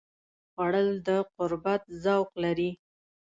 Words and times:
خوړل 0.51 0.89
د 1.07 1.09
قربت 1.35 1.81
ذوق 2.03 2.29
لري 2.43 2.71